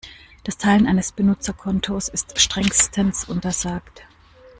[0.43, 4.01] Das Teilen eines Benutzerkontos ist strengstens untersagt.